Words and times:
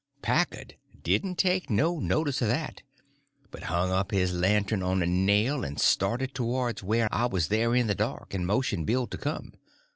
Packard 0.23 0.77
didn't 1.03 1.35
take 1.37 1.69
no 1.69 1.99
notice 1.99 2.41
of 2.41 2.47
that, 2.47 2.81
but 3.51 3.65
hung 3.69 3.91
up 3.91 4.09
his 4.09 4.33
lantern 4.33 4.81
on 4.81 5.03
a 5.03 5.05
nail 5.05 5.63
and 5.63 5.79
started 5.79 6.33
towards 6.33 6.81
where 6.81 7.07
I 7.13 7.27
was 7.27 7.49
there 7.49 7.75
in 7.75 7.85
the 7.85 7.93
dark, 7.93 8.33
and 8.33 8.47
motioned 8.47 8.87
Bill 8.87 9.05
to 9.05 9.17
come. 9.19 9.53